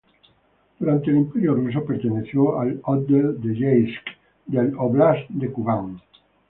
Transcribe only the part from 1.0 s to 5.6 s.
el Imperio ruso perteneció al otdel de Yeisk del óblast de